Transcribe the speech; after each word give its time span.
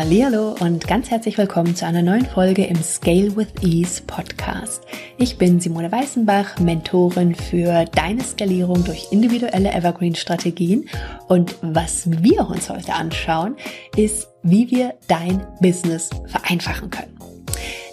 Hallo 0.00 0.54
und 0.60 0.86
ganz 0.86 1.10
herzlich 1.10 1.38
willkommen 1.38 1.74
zu 1.74 1.84
einer 1.84 2.02
neuen 2.02 2.24
Folge 2.24 2.64
im 2.64 2.80
Scale 2.84 3.34
with 3.34 3.48
Ease 3.62 4.00
Podcast. 4.06 4.84
Ich 5.16 5.38
bin 5.38 5.58
Simone 5.58 5.90
Weißenbach, 5.90 6.60
Mentorin 6.60 7.34
für 7.34 7.84
deine 7.84 8.22
Skalierung 8.22 8.84
durch 8.84 9.08
individuelle 9.10 9.72
Evergreen 9.72 10.14
Strategien 10.14 10.88
und 11.26 11.56
was 11.62 12.08
wir 12.22 12.48
uns 12.48 12.70
heute 12.70 12.94
anschauen, 12.94 13.56
ist, 13.96 14.28
wie 14.44 14.70
wir 14.70 14.94
dein 15.08 15.44
Business 15.60 16.10
vereinfachen 16.28 16.90
können. 16.90 17.17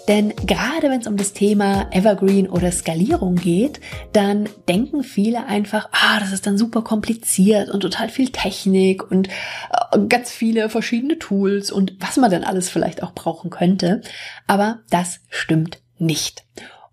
Denn 0.08 0.34
gerade 0.36 0.90
wenn 0.90 1.00
es 1.00 1.06
um 1.06 1.16
das 1.16 1.32
Thema 1.32 1.88
Evergreen 1.90 2.48
oder 2.48 2.70
Skalierung 2.70 3.36
geht, 3.36 3.80
dann 4.12 4.48
denken 4.68 5.02
viele 5.02 5.46
einfach, 5.46 5.88
ah, 5.92 6.20
das 6.20 6.32
ist 6.32 6.46
dann 6.46 6.58
super 6.58 6.82
kompliziert 6.82 7.70
und 7.70 7.80
total 7.80 8.08
viel 8.08 8.30
Technik 8.30 9.10
und 9.10 9.28
äh, 9.28 9.98
ganz 10.08 10.30
viele 10.30 10.68
verschiedene 10.68 11.18
Tools 11.18 11.70
und 11.70 11.96
was 11.98 12.16
man 12.16 12.30
dann 12.30 12.44
alles 12.44 12.68
vielleicht 12.68 13.02
auch 13.02 13.12
brauchen 13.12 13.50
könnte. 13.50 14.00
Aber 14.46 14.80
das 14.90 15.20
stimmt 15.28 15.80
nicht. 15.98 16.44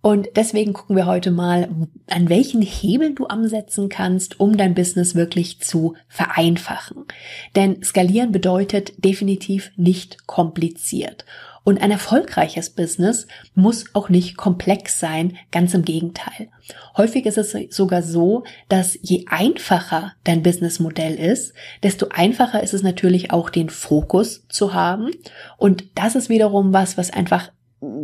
Und 0.06 0.28
deswegen 0.36 0.74
gucken 0.74 0.98
wir 0.98 1.06
heute 1.06 1.32
mal, 1.32 1.70
an 2.10 2.28
welchen 2.28 2.62
Hebeln 2.62 3.16
du 3.16 3.28
ansetzen 3.28 3.88
kannst, 3.88 4.38
um 4.38 4.58
dein 4.58 4.76
Business 4.76 5.16
wirklich 5.16 5.62
zu 5.62 5.96
vereinfachen. 6.10 7.06
Denn 7.56 7.82
skalieren 7.84 8.34
bedeutet 8.34 8.92
definitiv 8.98 9.72
nicht 9.78 10.28
kompliziert. 10.28 11.24
Und 11.64 11.82
ein 11.82 11.92
erfolgreiches 11.92 12.70
Business 12.70 13.28
muss 13.56 13.86
auch 13.94 14.10
nicht 14.10 14.36
komplex 14.36 15.00
sein, 15.00 15.38
ganz 15.52 15.74
im 15.74 15.86
Gegenteil. 15.86 16.50
Häufig 16.98 17.26
ist 17.26 17.38
es 17.38 17.56
sogar 17.74 18.04
so, 18.04 18.44
dass 18.68 18.98
je 19.02 19.26
einfacher 19.28 20.14
dein 20.26 20.44
Businessmodell 20.44 21.16
ist, 21.16 21.54
desto 21.82 22.10
einfacher 22.10 22.62
ist 22.62 22.74
es 22.74 22.84
natürlich 22.84 23.32
auch 23.32 23.50
den 23.50 23.70
Fokus 23.70 24.46
zu 24.50 24.74
haben. 24.74 25.12
Und 25.58 25.86
das 25.96 26.16
ist 26.16 26.30
wiederum 26.30 26.74
was, 26.74 26.98
was 26.98 27.12
einfach 27.12 27.50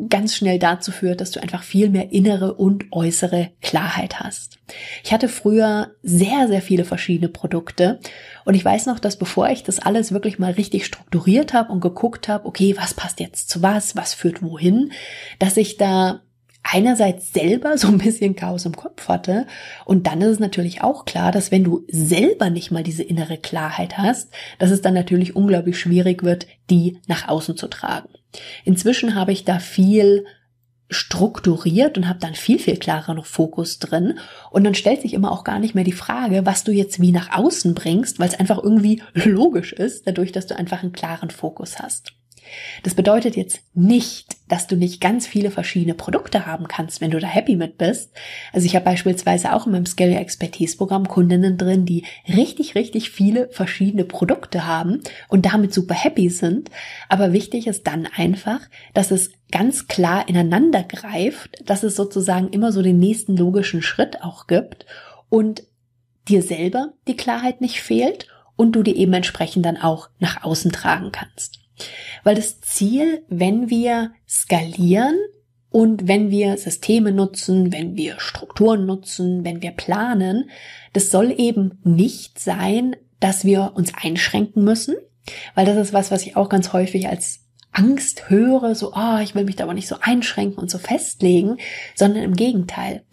ganz 0.10 0.36
schnell 0.36 0.60
dazu 0.60 0.92
führt, 0.92 1.22
dass 1.22 1.32
du 1.32 1.42
einfach 1.42 1.64
viel 1.64 1.90
mehr 1.90 2.12
innere 2.12 2.56
und 2.56 2.86
äußere 2.92 3.52
Klarheit 3.62 4.20
hast. 4.20 4.60
Ich 5.04 5.14
hatte 5.14 5.30
früher 5.30 5.92
sehr, 6.04 6.48
sehr 6.48 6.62
viele 6.62 6.86
verschiedene 6.86 7.30
Produkte 7.30 8.00
und 8.46 8.56
ich 8.56 8.66
weiß 8.66 8.88
noch, 8.88 9.00
dass 9.00 9.18
bevor 9.18 9.50
ich 9.50 9.64
das 9.64 9.80
alles 9.80 10.12
wirklich 10.12 10.40
mal 10.40 10.52
richtig 10.52 10.86
strukturiert 10.86 11.54
habe 11.54 11.72
und 11.72 11.82
geguckt 11.82 12.28
habe, 12.28 12.46
okay, 12.46 12.76
was 12.78 12.94
passt 12.94 13.20
jetzt 13.20 13.50
zu 13.50 13.62
was, 13.62 13.96
was 13.96 14.14
führt 14.14 14.42
wohin, 14.42 14.92
dass 15.40 15.58
ich 15.58 15.78
da 15.78 16.22
einerseits 16.64 17.32
selber 17.32 17.78
so 17.78 17.88
ein 17.88 17.98
bisschen 17.98 18.36
Chaos 18.36 18.66
im 18.66 18.76
Kopf 18.76 19.08
hatte 19.08 19.48
und 19.86 20.08
dann 20.08 20.22
ist 20.22 20.30
es 20.30 20.40
natürlich 20.40 20.82
auch 20.82 21.06
klar, 21.06 21.32
dass 21.32 21.52
wenn 21.52 21.64
du 21.64 21.86
selber 21.88 22.50
nicht 22.50 22.72
mal 22.72 22.84
diese 22.84 23.04
innere 23.04 23.38
Klarheit 23.38 23.98
hast, 23.98 24.30
dass 24.58 24.72
es 24.72 24.82
dann 24.82 24.94
natürlich 24.94 25.36
unglaublich 25.36 25.80
schwierig 25.80 26.24
wird, 26.24 26.48
die 26.70 27.00
nach 27.08 27.28
außen 27.28 27.56
zu 27.56 27.68
tragen. 27.68 28.10
Inzwischen 28.64 29.16
habe 29.16 29.32
ich 29.32 29.46
da 29.46 29.60
viel 29.60 30.26
strukturiert 30.90 31.98
und 31.98 32.08
habe 32.08 32.20
dann 32.20 32.34
viel, 32.34 32.58
viel 32.58 32.78
klareren 32.78 33.24
Fokus 33.24 33.80
drin. 33.80 34.20
Und 34.50 34.64
dann 34.64 34.74
stellt 34.74 35.02
sich 35.02 35.14
immer 35.14 35.32
auch 35.32 35.44
gar 35.44 35.60
nicht 35.60 35.76
mehr 35.76 35.84
die 35.84 35.92
Frage, 35.92 36.46
was 36.46 36.64
du 36.64 36.72
jetzt 36.72 37.00
wie 37.00 37.12
nach 37.12 37.32
außen 37.32 37.76
bringst, 37.76 38.20
weil 38.20 38.28
es 38.28 38.40
einfach 38.40 38.58
irgendwie 38.62 39.02
logisch 39.14 39.74
ist, 39.74 40.08
dadurch, 40.08 40.32
dass 40.32 40.48
du 40.48 40.56
einfach 40.56 40.82
einen 40.82 40.94
klaren 40.94 41.30
Fokus 41.30 41.80
hast. 41.80 42.14
Das 42.84 42.96
bedeutet 42.96 43.36
jetzt 43.36 43.62
nicht, 43.74 44.38
dass 44.48 44.68
du 44.68 44.76
nicht 44.76 45.00
ganz 45.00 45.28
viele 45.28 45.52
verschiedene 45.52 45.94
Produkte 45.94 46.46
haben 46.46 46.68
kannst, 46.68 47.02
wenn 47.02 47.12
du 47.12 47.20
da 47.20 47.28
happy 47.28 47.56
mit 47.56 47.78
bist. 47.78 48.12
Also 48.52 48.66
ich 48.66 48.76
habe 48.76 48.86
beispielsweise 48.86 49.54
auch 49.54 49.66
in 49.66 49.74
meinem 49.74 49.86
Scale 49.86 50.16
Expertise 50.16 50.78
Programm 50.78 51.08
Kundinnen 51.08 51.58
drin, 51.58 51.86
die 51.86 52.06
richtig, 52.28 52.76
richtig 52.76 53.12
viele 53.12 53.50
verschiedene 53.50 54.06
Produkte 54.06 54.66
haben 54.66 55.02
und 55.28 55.46
damit 55.46 55.74
super 55.74 55.96
happy 55.96 56.30
sind. 56.30 56.70
Aber 57.08 57.34
wichtig 57.34 57.68
ist 57.68 57.86
dann 57.88 58.08
einfach, 58.08 58.62
dass 58.94 59.12
es 59.12 59.32
ganz 59.52 59.88
klar 59.88 60.28
ineinander 60.28 60.84
greift, 60.84 61.58
dass 61.66 61.84
es 61.84 61.96
sozusagen 61.96 62.50
immer 62.50 62.72
so 62.72 62.82
den 62.82 63.00
nächsten 63.00 63.38
logischen 63.38 63.82
Schritt 63.82 64.22
auch 64.24 64.48
gibt 64.48 64.86
und 65.30 65.64
dir 66.28 66.42
selber 66.42 66.94
die 67.08 67.16
Klarheit 67.16 67.62
nicht 67.62 67.82
fehlt 67.82 68.28
und 68.56 68.74
du 68.74 68.84
die 68.84 68.98
eben 68.98 69.14
entsprechend 69.14 69.66
dann 69.66 69.78
auch 69.78 70.10
nach 70.20 70.44
außen 70.44 70.72
tragen 70.72 71.12
kannst. 71.12 71.60
Weil 72.24 72.36
das 72.36 72.62
Ziel, 72.62 73.24
wenn 73.30 73.70
wir 73.70 74.12
skalieren 74.28 75.18
und 75.70 76.08
wenn 76.08 76.32
wir 76.32 76.58
Systeme 76.58 77.12
nutzen, 77.12 77.72
wenn 77.72 77.96
wir 77.96 78.20
Strukturen 78.20 78.86
nutzen, 78.86 79.46
wenn 79.46 79.62
wir 79.62 79.72
planen, 79.72 80.50
das 80.94 81.12
soll 81.12 81.34
eben 81.38 81.80
nicht 81.84 82.40
sein, 82.40 82.96
dass 83.20 83.46
wir 83.46 83.74
uns 83.76 83.94
einschränken 83.94 84.64
müssen, 84.64 84.96
weil 85.56 85.66
das 85.66 85.78
ist 85.78 85.94
was, 85.94 86.12
was 86.12 86.26
ich 86.26 86.36
auch 86.36 86.50
ganz 86.50 86.74
häufig 86.74 87.08
als 87.08 87.42
Angst 87.72 88.30
höre, 88.30 88.74
so, 88.74 88.94
ah, 88.94 89.18
oh, 89.18 89.22
ich 89.22 89.36
will 89.36 89.44
mich 89.44 89.56
da 89.56 89.66
aber 89.66 89.74
nicht 89.74 89.88
so 89.88 89.98
einschränken 90.02 90.58
und 90.58 90.72
so 90.72 90.80
festlegen, 90.80 91.58
sondern 91.96 92.24
im 92.24 92.36
Gegenteil. 92.36 93.04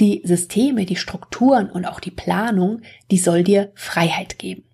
Die 0.00 0.22
Systeme, 0.24 0.86
die 0.86 0.96
Strukturen 0.96 1.70
und 1.70 1.84
auch 1.84 2.00
die 2.00 2.10
Planung, 2.10 2.82
die 3.10 3.18
soll 3.18 3.44
dir 3.44 3.70
Freiheit 3.74 4.38
geben. 4.38 4.64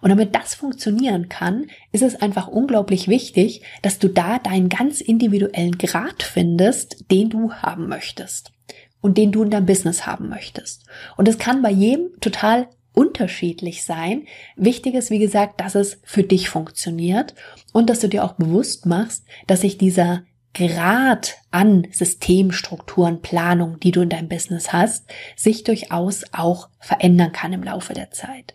Und 0.00 0.10
damit 0.10 0.34
das 0.34 0.54
funktionieren 0.54 1.28
kann, 1.28 1.66
ist 1.92 2.02
es 2.02 2.20
einfach 2.20 2.48
unglaublich 2.48 3.08
wichtig, 3.08 3.62
dass 3.80 3.98
du 3.98 4.08
da 4.08 4.38
deinen 4.38 4.68
ganz 4.68 5.00
individuellen 5.00 5.78
Grad 5.78 6.22
findest, 6.22 7.10
den 7.10 7.30
du 7.30 7.52
haben 7.52 7.88
möchtest 7.88 8.52
und 9.00 9.18
den 9.18 9.32
du 9.32 9.42
in 9.42 9.50
deinem 9.50 9.66
Business 9.66 10.06
haben 10.06 10.28
möchtest. 10.28 10.84
Und 11.16 11.28
es 11.28 11.38
kann 11.38 11.62
bei 11.62 11.70
jedem 11.70 12.18
total 12.20 12.68
unterschiedlich 12.94 13.84
sein. 13.84 14.26
Wichtig 14.56 14.94
ist, 14.94 15.10
wie 15.10 15.18
gesagt, 15.18 15.60
dass 15.60 15.74
es 15.74 16.00
für 16.04 16.22
dich 16.22 16.50
funktioniert 16.50 17.34
und 17.72 17.88
dass 17.88 18.00
du 18.00 18.08
dir 18.08 18.24
auch 18.24 18.34
bewusst 18.34 18.86
machst, 18.86 19.24
dass 19.46 19.62
sich 19.62 19.78
dieser 19.78 20.24
Grad 20.54 21.36
an 21.50 21.86
Systemstrukturen, 21.90 23.22
Planung, 23.22 23.80
die 23.80 23.90
du 23.90 24.02
in 24.02 24.10
deinem 24.10 24.28
Business 24.28 24.72
hast, 24.72 25.06
sich 25.34 25.64
durchaus 25.64 26.24
auch 26.32 26.68
verändern 26.78 27.32
kann 27.32 27.54
im 27.54 27.62
Laufe 27.62 27.94
der 27.94 28.10
Zeit. 28.10 28.54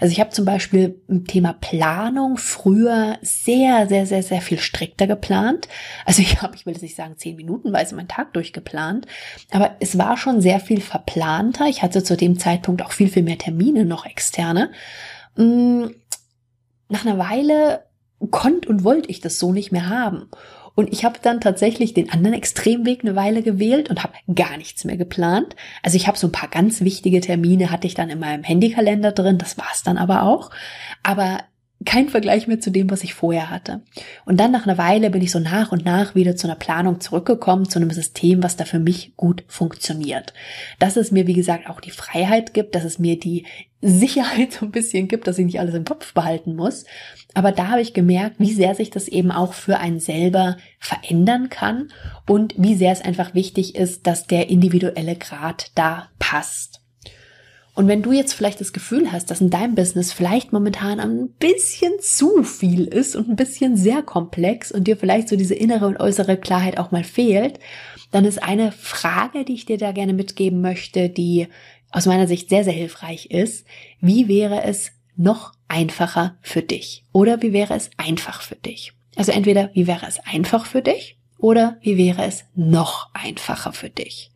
Also 0.00 0.12
ich 0.12 0.20
habe 0.20 0.30
zum 0.30 0.44
Beispiel 0.44 1.00
im 1.08 1.26
Thema 1.26 1.52
Planung 1.52 2.36
früher 2.36 3.18
sehr, 3.22 3.88
sehr, 3.88 4.06
sehr, 4.06 4.22
sehr 4.22 4.40
viel 4.40 4.58
strikter 4.58 5.06
geplant. 5.06 5.68
Also 6.04 6.22
ich 6.22 6.42
habe, 6.42 6.54
ich 6.56 6.66
will 6.66 6.72
jetzt 6.72 6.82
nicht 6.82 6.96
sagen 6.96 7.16
zehn 7.16 7.36
Minutenweise 7.36 7.94
meinen 7.94 8.08
Tag 8.08 8.32
durchgeplant, 8.32 9.06
aber 9.50 9.76
es 9.80 9.98
war 9.98 10.16
schon 10.16 10.40
sehr 10.40 10.60
viel 10.60 10.80
verplanter. 10.80 11.66
Ich 11.66 11.82
hatte 11.82 12.02
zu 12.02 12.16
dem 12.16 12.38
Zeitpunkt 12.38 12.82
auch 12.82 12.92
viel, 12.92 13.08
viel 13.08 13.22
mehr 13.22 13.38
Termine 13.38 13.84
noch 13.84 14.06
externe. 14.06 14.70
Mm, 15.36 15.86
nach 16.88 17.04
einer 17.04 17.18
Weile 17.18 17.84
konnte 18.30 18.68
und 18.68 18.84
wollte 18.84 19.10
ich 19.10 19.20
das 19.20 19.38
so 19.38 19.52
nicht 19.52 19.72
mehr 19.72 19.88
haben. 19.88 20.28
Und 20.78 20.92
ich 20.92 21.04
habe 21.04 21.18
dann 21.20 21.40
tatsächlich 21.40 21.92
den 21.92 22.08
anderen 22.10 22.36
Extremweg 22.36 23.00
eine 23.02 23.16
Weile 23.16 23.42
gewählt 23.42 23.90
und 23.90 24.04
habe 24.04 24.12
gar 24.32 24.56
nichts 24.56 24.84
mehr 24.84 24.96
geplant. 24.96 25.56
Also 25.82 25.96
ich 25.96 26.06
habe 26.06 26.16
so 26.16 26.28
ein 26.28 26.32
paar 26.32 26.48
ganz 26.48 26.82
wichtige 26.82 27.20
Termine, 27.20 27.72
hatte 27.72 27.88
ich 27.88 27.94
dann 27.94 28.10
in 28.10 28.20
meinem 28.20 28.44
Handykalender 28.44 29.10
drin, 29.10 29.38
das 29.38 29.58
war's 29.58 29.82
dann 29.82 29.98
aber 29.98 30.22
auch. 30.22 30.52
Aber 31.02 31.40
kein 31.84 32.08
Vergleich 32.08 32.48
mehr 32.48 32.58
zu 32.58 32.70
dem, 32.70 32.90
was 32.90 33.04
ich 33.04 33.14
vorher 33.14 33.50
hatte. 33.50 33.82
Und 34.24 34.38
dann 34.38 34.50
nach 34.50 34.66
einer 34.66 34.78
Weile 34.78 35.10
bin 35.10 35.22
ich 35.22 35.30
so 35.30 35.38
nach 35.38 35.70
und 35.70 35.84
nach 35.84 36.16
wieder 36.16 36.34
zu 36.34 36.48
einer 36.48 36.56
Planung 36.56 37.00
zurückgekommen, 37.00 37.68
zu 37.68 37.78
einem 37.78 37.90
System, 37.90 38.42
was 38.42 38.56
da 38.56 38.64
für 38.64 38.80
mich 38.80 39.12
gut 39.16 39.44
funktioniert. 39.46 40.34
Dass 40.80 40.96
es 40.96 41.12
mir, 41.12 41.28
wie 41.28 41.34
gesagt, 41.34 41.70
auch 41.70 41.80
die 41.80 41.92
Freiheit 41.92 42.52
gibt, 42.52 42.74
dass 42.74 42.84
es 42.84 42.98
mir 42.98 43.18
die 43.18 43.46
Sicherheit 43.80 44.52
so 44.60 44.66
ein 44.66 44.72
bisschen 44.72 45.06
gibt, 45.06 45.28
dass 45.28 45.38
ich 45.38 45.46
nicht 45.46 45.60
alles 45.60 45.74
im 45.74 45.84
Kopf 45.84 46.14
behalten 46.14 46.56
muss. 46.56 46.84
Aber 47.34 47.52
da 47.52 47.68
habe 47.68 47.80
ich 47.80 47.94
gemerkt, 47.94 48.36
wie 48.38 48.52
sehr 48.52 48.74
sich 48.74 48.90
das 48.90 49.06
eben 49.06 49.30
auch 49.30 49.52
für 49.52 49.78
einen 49.78 50.00
selber 50.00 50.56
verändern 50.80 51.48
kann 51.48 51.92
und 52.26 52.54
wie 52.56 52.74
sehr 52.74 52.90
es 52.90 53.02
einfach 53.02 53.34
wichtig 53.34 53.76
ist, 53.76 54.06
dass 54.08 54.26
der 54.26 54.50
individuelle 54.50 55.14
Grad 55.14 55.70
da 55.76 56.08
passt. 56.18 56.77
Und 57.78 57.86
wenn 57.86 58.02
du 58.02 58.10
jetzt 58.10 58.32
vielleicht 58.32 58.60
das 58.60 58.72
Gefühl 58.72 59.12
hast, 59.12 59.30
dass 59.30 59.40
in 59.40 59.50
deinem 59.50 59.76
Business 59.76 60.12
vielleicht 60.12 60.52
momentan 60.52 60.98
ein 60.98 61.28
bisschen 61.38 61.92
zu 62.00 62.42
viel 62.42 62.86
ist 62.86 63.14
und 63.14 63.28
ein 63.28 63.36
bisschen 63.36 63.76
sehr 63.76 64.02
komplex 64.02 64.72
und 64.72 64.88
dir 64.88 64.96
vielleicht 64.96 65.28
so 65.28 65.36
diese 65.36 65.54
innere 65.54 65.86
und 65.86 66.00
äußere 66.00 66.36
Klarheit 66.38 66.76
auch 66.76 66.90
mal 66.90 67.04
fehlt, 67.04 67.60
dann 68.10 68.24
ist 68.24 68.42
eine 68.42 68.72
Frage, 68.72 69.44
die 69.44 69.54
ich 69.54 69.64
dir 69.64 69.78
da 69.78 69.92
gerne 69.92 70.12
mitgeben 70.12 70.60
möchte, 70.60 71.08
die 71.08 71.46
aus 71.92 72.06
meiner 72.06 72.26
Sicht 72.26 72.48
sehr, 72.48 72.64
sehr 72.64 72.72
hilfreich 72.72 73.26
ist. 73.26 73.64
Wie 74.00 74.26
wäre 74.26 74.64
es 74.64 74.90
noch 75.14 75.52
einfacher 75.68 76.36
für 76.42 76.62
dich? 76.62 77.04
Oder 77.12 77.42
wie 77.42 77.52
wäre 77.52 77.74
es 77.74 77.90
einfach 77.96 78.42
für 78.42 78.56
dich? 78.56 78.92
Also 79.14 79.30
entweder 79.30 79.70
wie 79.74 79.86
wäre 79.86 80.06
es 80.08 80.18
einfach 80.26 80.66
für 80.66 80.82
dich 80.82 81.16
oder 81.38 81.76
wie 81.82 81.96
wäre 81.96 82.24
es 82.24 82.44
noch 82.56 83.14
einfacher 83.14 83.72
für 83.72 83.88
dich? 83.88 84.32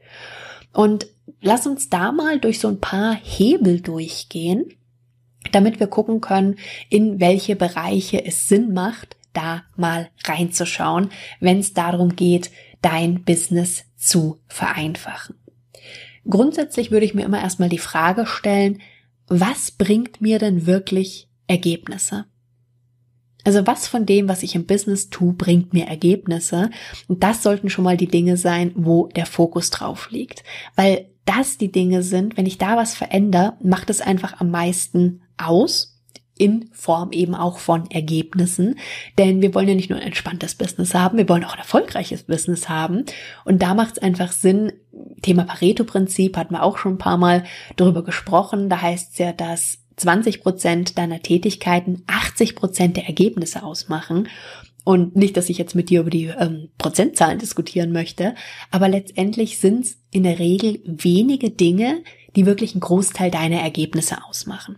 Und 0.72 1.08
lass 1.40 1.66
uns 1.66 1.88
da 1.88 2.12
mal 2.12 2.40
durch 2.40 2.58
so 2.58 2.68
ein 2.68 2.80
paar 2.80 3.14
Hebel 3.14 3.80
durchgehen, 3.80 4.72
damit 5.50 5.80
wir 5.80 5.86
gucken 5.86 6.20
können, 6.20 6.56
in 6.88 7.20
welche 7.20 7.56
Bereiche 7.56 8.24
es 8.24 8.48
Sinn 8.48 8.72
macht, 8.72 9.16
da 9.32 9.64
mal 9.76 10.10
reinzuschauen, 10.24 11.10
wenn 11.40 11.58
es 11.58 11.72
darum 11.72 12.16
geht, 12.16 12.50
dein 12.80 13.24
Business 13.24 13.84
zu 13.96 14.40
vereinfachen. 14.48 15.36
Grundsätzlich 16.28 16.90
würde 16.90 17.06
ich 17.06 17.14
mir 17.14 17.24
immer 17.24 17.40
erstmal 17.40 17.68
die 17.68 17.78
Frage 17.78 18.26
stellen, 18.26 18.80
was 19.26 19.70
bringt 19.70 20.20
mir 20.20 20.38
denn 20.38 20.66
wirklich 20.66 21.28
Ergebnisse? 21.46 22.26
Also 23.44 23.66
was 23.66 23.88
von 23.88 24.06
dem, 24.06 24.28
was 24.28 24.42
ich 24.42 24.54
im 24.54 24.66
Business 24.66 25.10
tue, 25.10 25.32
bringt 25.32 25.72
mir 25.72 25.86
Ergebnisse? 25.86 26.70
Und 27.08 27.24
das 27.24 27.42
sollten 27.42 27.70
schon 27.70 27.84
mal 27.84 27.96
die 27.96 28.06
Dinge 28.06 28.36
sein, 28.36 28.72
wo 28.76 29.08
der 29.08 29.26
Fokus 29.26 29.70
drauf 29.70 30.10
liegt. 30.10 30.44
Weil 30.76 31.11
das 31.24 31.58
die 31.58 31.72
Dinge 31.72 32.02
sind, 32.02 32.36
wenn 32.36 32.46
ich 32.46 32.58
da 32.58 32.76
was 32.76 32.94
verändere, 32.94 33.54
macht 33.62 33.90
es 33.90 34.00
einfach 34.00 34.40
am 34.40 34.50
meisten 34.50 35.22
aus 35.36 35.92
in 36.36 36.70
Form 36.72 37.12
eben 37.12 37.34
auch 37.34 37.58
von 37.58 37.90
Ergebnissen. 37.90 38.78
Denn 39.18 39.42
wir 39.42 39.54
wollen 39.54 39.68
ja 39.68 39.74
nicht 39.74 39.90
nur 39.90 39.98
ein 39.98 40.06
entspanntes 40.06 40.54
Business 40.56 40.94
haben, 40.94 41.18
wir 41.18 41.28
wollen 41.28 41.44
auch 41.44 41.52
ein 41.52 41.58
erfolgreiches 41.60 42.24
Business 42.24 42.68
haben. 42.68 43.04
Und 43.44 43.62
da 43.62 43.74
macht 43.74 43.96
es 43.96 44.02
einfach 44.02 44.32
Sinn, 44.32 44.72
Thema 45.22 45.44
Pareto-Prinzip 45.44 46.36
hatten 46.36 46.54
wir 46.54 46.62
auch 46.62 46.78
schon 46.78 46.94
ein 46.94 46.98
paar 46.98 47.18
Mal 47.18 47.44
darüber 47.76 48.02
gesprochen. 48.02 48.68
Da 48.68 48.82
heißt 48.82 49.12
es 49.12 49.18
ja, 49.18 49.32
dass 49.32 49.78
20 49.96 50.42
Prozent 50.42 50.98
deiner 50.98 51.20
Tätigkeiten 51.20 52.02
80 52.06 52.56
Prozent 52.56 52.96
der 52.96 53.06
Ergebnisse 53.06 53.62
ausmachen. 53.62 54.28
Und 54.84 55.14
nicht, 55.14 55.36
dass 55.36 55.48
ich 55.48 55.58
jetzt 55.58 55.74
mit 55.74 55.90
dir 55.90 56.00
über 56.00 56.10
die 56.10 56.26
ähm, 56.26 56.70
Prozentzahlen 56.78 57.38
diskutieren 57.38 57.92
möchte, 57.92 58.34
aber 58.70 58.88
letztendlich 58.88 59.58
sind 59.58 59.84
es 59.84 59.98
in 60.10 60.24
der 60.24 60.38
Regel 60.38 60.80
wenige 60.84 61.50
Dinge, 61.50 62.02
die 62.34 62.46
wirklich 62.46 62.72
einen 62.72 62.80
Großteil 62.80 63.30
deiner 63.30 63.60
Ergebnisse 63.60 64.24
ausmachen. 64.24 64.76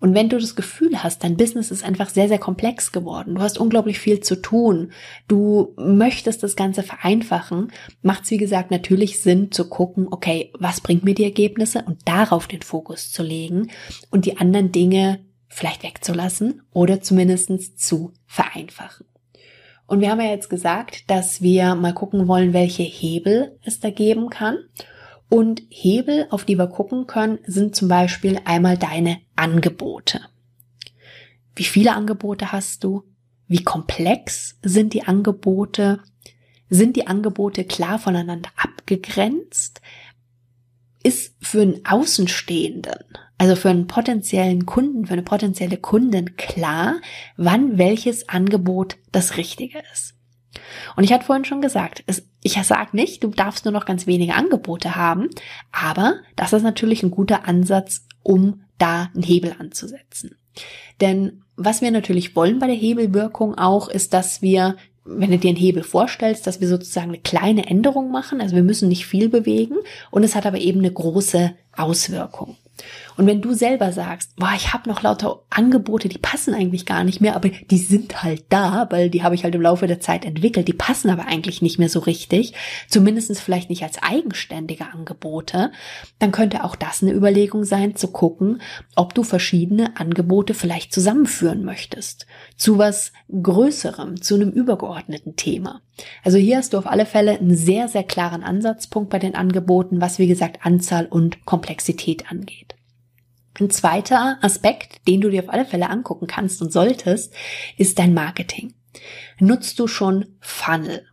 Und 0.00 0.14
wenn 0.14 0.28
du 0.28 0.38
das 0.38 0.56
Gefühl 0.56 1.02
hast, 1.02 1.24
dein 1.24 1.36
Business 1.36 1.70
ist 1.70 1.84
einfach 1.84 2.08
sehr, 2.08 2.28
sehr 2.28 2.38
komplex 2.38 2.92
geworden, 2.92 3.36
du 3.36 3.40
hast 3.40 3.58
unglaublich 3.58 3.98
viel 3.98 4.20
zu 4.20 4.36
tun, 4.36 4.92
du 5.28 5.74
möchtest 5.76 6.42
das 6.42 6.56
Ganze 6.56 6.82
vereinfachen, 6.82 7.72
macht 8.02 8.24
es 8.24 8.30
wie 8.30 8.38
gesagt 8.38 8.70
natürlich 8.70 9.20
Sinn 9.20 9.52
zu 9.52 9.68
gucken, 9.68 10.08
okay, 10.10 10.52
was 10.58 10.80
bringt 10.80 11.04
mir 11.04 11.14
die 11.14 11.24
Ergebnisse 11.24 11.84
und 11.86 11.98
darauf 12.06 12.46
den 12.46 12.62
Fokus 12.62 13.12
zu 13.12 13.22
legen 13.22 13.70
und 14.10 14.24
die 14.24 14.38
anderen 14.38 14.72
Dinge 14.72 15.20
vielleicht 15.48 15.82
wegzulassen 15.82 16.62
oder 16.72 17.00
zumindest 17.00 17.80
zu 17.80 18.12
vereinfachen. 18.26 19.06
Und 19.86 20.00
wir 20.00 20.10
haben 20.10 20.20
ja 20.20 20.30
jetzt 20.30 20.50
gesagt, 20.50 21.08
dass 21.10 21.42
wir 21.42 21.74
mal 21.74 21.94
gucken 21.94 22.26
wollen, 22.26 22.52
welche 22.52 22.82
Hebel 22.82 23.58
es 23.62 23.80
da 23.80 23.90
geben 23.90 24.30
kann. 24.30 24.58
Und 25.28 25.62
Hebel, 25.68 26.26
auf 26.30 26.44
die 26.44 26.56
wir 26.56 26.68
gucken 26.68 27.06
können, 27.06 27.38
sind 27.46 27.74
zum 27.74 27.88
Beispiel 27.88 28.40
einmal 28.44 28.76
deine 28.76 29.18
Angebote. 29.34 30.20
Wie 31.54 31.64
viele 31.64 31.94
Angebote 31.94 32.52
hast 32.52 32.84
du? 32.84 33.04
Wie 33.48 33.62
komplex 33.62 34.58
sind 34.62 34.92
die 34.92 35.04
Angebote? 35.04 36.00
Sind 36.68 36.96
die 36.96 37.06
Angebote 37.06 37.64
klar 37.64 37.98
voneinander 37.98 38.50
abgegrenzt? 38.56 39.80
Ist 41.06 41.36
für 41.40 41.62
einen 41.62 41.86
Außenstehenden, 41.86 43.04
also 43.38 43.54
für 43.54 43.70
einen 43.70 43.86
potenziellen 43.86 44.66
Kunden, 44.66 45.06
für 45.06 45.12
eine 45.12 45.22
potenzielle 45.22 45.76
Kundin 45.76 46.34
klar, 46.34 46.96
wann 47.36 47.78
welches 47.78 48.28
Angebot 48.28 48.96
das 49.12 49.36
Richtige 49.36 49.78
ist? 49.92 50.14
Und 50.96 51.04
ich 51.04 51.12
hatte 51.12 51.24
vorhin 51.24 51.44
schon 51.44 51.60
gesagt, 51.60 52.02
es, 52.08 52.28
ich 52.42 52.54
sage 52.54 52.96
nicht, 52.96 53.22
du 53.22 53.28
darfst 53.28 53.64
nur 53.64 53.70
noch 53.70 53.84
ganz 53.84 54.08
wenige 54.08 54.34
Angebote 54.34 54.96
haben, 54.96 55.28
aber 55.70 56.16
das 56.34 56.52
ist 56.52 56.64
natürlich 56.64 57.04
ein 57.04 57.12
guter 57.12 57.46
Ansatz, 57.46 58.04
um 58.24 58.64
da 58.76 59.08
einen 59.14 59.22
Hebel 59.22 59.54
anzusetzen. 59.56 60.34
Denn 61.00 61.44
was 61.54 61.82
wir 61.82 61.92
natürlich 61.92 62.34
wollen 62.34 62.58
bei 62.58 62.66
der 62.66 62.74
Hebelwirkung 62.74 63.56
auch, 63.56 63.88
ist, 63.88 64.12
dass 64.12 64.42
wir 64.42 64.74
wenn 65.06 65.30
du 65.30 65.38
dir 65.38 65.48
einen 65.48 65.56
Hebel 65.56 65.82
vorstellst, 65.82 66.46
dass 66.46 66.60
wir 66.60 66.68
sozusagen 66.68 67.08
eine 67.08 67.18
kleine 67.18 67.66
Änderung 67.66 68.10
machen, 68.10 68.40
also 68.40 68.56
wir 68.56 68.62
müssen 68.62 68.88
nicht 68.88 69.06
viel 69.06 69.28
bewegen 69.28 69.76
und 70.10 70.24
es 70.24 70.34
hat 70.34 70.46
aber 70.46 70.58
eben 70.58 70.80
eine 70.80 70.92
große 70.92 71.52
Auswirkung. 71.76 72.56
Und 73.16 73.26
wenn 73.26 73.40
du 73.40 73.54
selber 73.54 73.92
sagst, 73.92 74.36
boah, 74.36 74.52
ich 74.54 74.72
habe 74.72 74.88
noch 74.88 75.02
lauter 75.02 75.42
Angebote, 75.48 76.08
die 76.08 76.18
passen 76.18 76.52
eigentlich 76.52 76.84
gar 76.84 77.02
nicht 77.02 77.20
mehr, 77.20 77.34
aber 77.34 77.48
die 77.48 77.78
sind 77.78 78.22
halt 78.22 78.44
da, 78.50 78.86
weil 78.90 79.08
die 79.08 79.22
habe 79.22 79.34
ich 79.34 79.44
halt 79.44 79.54
im 79.54 79.62
Laufe 79.62 79.86
der 79.86 80.00
Zeit 80.00 80.24
entwickelt, 80.24 80.68
die 80.68 80.74
passen 80.74 81.08
aber 81.08 81.26
eigentlich 81.26 81.62
nicht 81.62 81.78
mehr 81.78 81.88
so 81.88 82.00
richtig, 82.00 82.52
zumindest 82.88 83.40
vielleicht 83.40 83.70
nicht 83.70 83.82
als 83.82 84.02
eigenständige 84.02 84.86
Angebote, 84.92 85.72
dann 86.18 86.32
könnte 86.32 86.64
auch 86.64 86.76
das 86.76 87.02
eine 87.02 87.12
Überlegung 87.12 87.64
sein, 87.64 87.96
zu 87.96 88.08
gucken, 88.08 88.60
ob 88.94 89.14
du 89.14 89.22
verschiedene 89.22 89.96
Angebote 89.98 90.54
vielleicht 90.54 90.92
zusammenführen 90.92 91.64
möchtest. 91.64 92.26
Zu 92.56 92.78
was 92.78 93.12
Größerem, 93.30 94.20
zu 94.22 94.34
einem 94.34 94.50
übergeordneten 94.50 95.36
Thema. 95.36 95.80
Also 96.22 96.38
hier 96.38 96.58
hast 96.58 96.74
du 96.74 96.78
auf 96.78 96.86
alle 96.86 97.06
Fälle 97.06 97.38
einen 97.38 97.56
sehr, 97.56 97.88
sehr 97.88 98.04
klaren 98.04 98.42
Ansatzpunkt 98.42 99.10
bei 99.10 99.18
den 99.18 99.34
Angeboten, 99.34 100.00
was 100.00 100.18
wie 100.18 100.26
gesagt 100.26 100.64
Anzahl 100.64 101.06
und 101.06 101.44
Komplexität 101.46 102.30
angeht. 102.30 102.75
Ein 103.58 103.70
zweiter 103.70 104.38
Aspekt, 104.42 105.08
den 105.08 105.22
du 105.22 105.30
dir 105.30 105.42
auf 105.42 105.48
alle 105.48 105.64
Fälle 105.64 105.88
angucken 105.88 106.26
kannst 106.26 106.60
und 106.60 106.72
solltest, 106.72 107.32
ist 107.78 107.98
dein 107.98 108.12
Marketing. 108.12 108.74
Nutzt 109.38 109.78
du 109.78 109.86
schon 109.86 110.26
Funnel? 110.40 111.06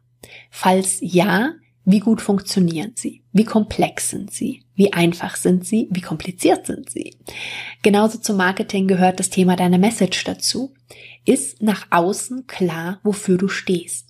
Falls 0.50 0.98
ja, 1.00 1.54
wie 1.86 2.00
gut 2.00 2.22
funktionieren 2.22 2.94
sie? 2.96 3.24
Wie 3.32 3.46
komplex 3.46 4.10
sind 4.10 4.32
sie? 4.32 4.64
Wie 4.76 4.92
einfach 4.92 5.36
sind 5.36 5.66
sie? 5.66 5.88
Wie 5.92 6.02
kompliziert 6.02 6.66
sind 6.66 6.90
sie? 6.90 7.16
Genauso 7.82 8.20
zum 8.20 8.38
Marketing 8.38 8.88
gehört 8.88 9.20
das 9.20 9.30
Thema 9.30 9.56
deiner 9.56 9.78
Message 9.78 10.24
dazu. 10.26 10.74
Ist 11.26 11.62
nach 11.62 11.88
außen 11.92 12.48
klar, 12.48 13.00
wofür 13.04 13.38
du 13.38 13.48
stehst? 13.48 14.08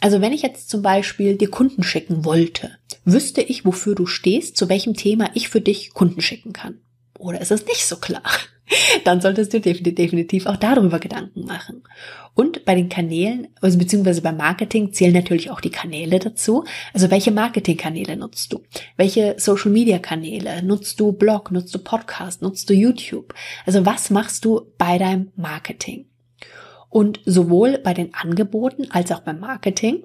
Also 0.00 0.20
wenn 0.20 0.32
ich 0.32 0.42
jetzt 0.42 0.68
zum 0.68 0.82
Beispiel 0.82 1.36
dir 1.36 1.50
Kunden 1.50 1.84
schicken 1.84 2.24
wollte, 2.24 2.72
wüsste 3.04 3.40
ich, 3.40 3.64
wofür 3.64 3.94
du 3.94 4.06
stehst, 4.06 4.56
zu 4.56 4.68
welchem 4.68 4.94
Thema 4.94 5.30
ich 5.34 5.48
für 5.48 5.60
dich 5.60 5.94
Kunden 5.94 6.20
schicken 6.20 6.52
kann 6.52 6.80
oder 7.22 7.40
ist 7.40 7.50
es 7.50 7.66
nicht 7.66 7.84
so 7.84 7.96
klar? 7.96 8.22
Dann 9.04 9.20
solltest 9.20 9.52
du 9.52 9.60
definitiv 9.60 10.46
auch 10.46 10.56
darüber 10.56 10.98
Gedanken 10.98 11.44
machen. 11.44 11.82
Und 12.34 12.64
bei 12.64 12.74
den 12.74 12.88
Kanälen, 12.88 13.48
also 13.60 13.78
beziehungsweise 13.78 14.22
beim 14.22 14.38
Marketing 14.38 14.92
zählen 14.92 15.12
natürlich 15.12 15.50
auch 15.50 15.60
die 15.60 15.70
Kanäle 15.70 16.18
dazu. 16.18 16.64
Also 16.94 17.10
welche 17.10 17.30
Marketingkanäle 17.30 18.16
nutzt 18.16 18.52
du? 18.52 18.62
Welche 18.96 19.34
Social 19.38 19.70
Media 19.70 19.98
Kanäle? 19.98 20.62
Nutzt 20.62 20.98
du 20.98 21.12
Blog? 21.12 21.50
Nutzt 21.50 21.74
du 21.74 21.78
Podcast? 21.78 22.40
Nutzt 22.40 22.70
du 22.70 22.74
YouTube? 22.74 23.34
Also 23.66 23.84
was 23.84 24.10
machst 24.10 24.44
du 24.44 24.72
bei 24.78 24.98
deinem 24.98 25.30
Marketing? 25.36 26.06
Und 26.88 27.20
sowohl 27.24 27.78
bei 27.78 27.94
den 27.94 28.14
Angeboten 28.14 28.90
als 28.90 29.12
auch 29.12 29.20
beim 29.20 29.40
Marketing 29.40 30.04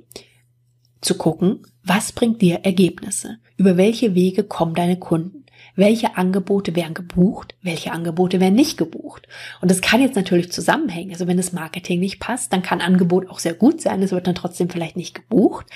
zu 1.02 1.16
gucken, 1.16 1.64
was 1.84 2.12
bringt 2.12 2.42
dir 2.42 2.62
Ergebnisse? 2.64 3.38
Über 3.56 3.78
welche 3.78 4.16
Wege 4.16 4.44
kommen 4.44 4.74
deine 4.74 4.98
Kunden? 4.98 5.37
Welche 5.78 6.18
Angebote 6.18 6.76
werden 6.76 6.96
gebucht, 6.96 7.56
welche 7.62 7.92
Angebote 7.92 8.42
werden 8.42 8.56
nicht 8.56 8.78
gebucht. 8.78 9.28
Und 9.62 9.70
das 9.70 9.80
kann 9.80 10.02
jetzt 10.02 10.16
natürlich 10.16 10.52
zusammenhängen. 10.52 11.12
Also 11.12 11.28
wenn 11.28 11.38
das 11.38 11.54
Marketing 11.54 12.00
nicht 12.00 12.20
passt, 12.20 12.52
dann 12.52 12.64
kann 12.64 12.82
Angebot 12.82 13.30
auch 13.30 13.38
sehr 13.38 13.54
gut 13.54 13.80
sein, 13.80 14.02
es 14.02 14.12
wird 14.12 14.26
dann 14.26 14.36
trotzdem 14.36 14.70
vielleicht 14.70 14.98
nicht 14.98 15.14
gebucht. 15.14 15.68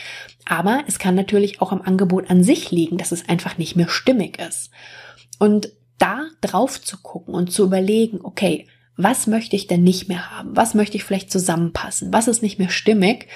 Aber 0.45 0.83
es 0.87 0.97
kann 0.97 1.13
natürlich 1.13 1.61
auch 1.61 1.71
am 1.71 1.83
Angebot 1.83 2.31
an 2.31 2.43
sich 2.43 2.71
liegen, 2.71 2.97
dass 2.97 3.11
es 3.11 3.29
einfach 3.29 3.59
nicht 3.59 3.75
mehr 3.75 3.87
stimmig 3.87 4.39
ist. 4.39 4.71
Und 5.37 5.71
da 5.99 6.25
drauf 6.41 6.81
zu 6.81 6.97
gucken 6.97 7.35
und 7.35 7.51
zu 7.51 7.63
überlegen, 7.63 8.19
okay, 8.23 8.67
was 8.97 9.27
möchte 9.27 9.55
ich 9.55 9.67
denn 9.67 9.83
nicht 9.83 10.09
mehr 10.09 10.31
haben? 10.31 10.55
Was 10.55 10.73
möchte 10.73 10.97
ich 10.97 11.03
vielleicht 11.03 11.31
zusammenpassen? 11.31 12.11
Was 12.11 12.27
ist 12.27 12.41
nicht 12.41 12.57
mehr 12.57 12.69
stimmig? 12.69 13.27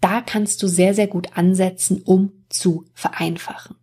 Da 0.00 0.20
kannst 0.20 0.62
du 0.62 0.68
sehr, 0.68 0.94
sehr 0.94 1.08
gut 1.08 1.36
ansetzen, 1.36 2.00
um 2.00 2.32
zu 2.48 2.84
vereinfachen. 2.94 3.76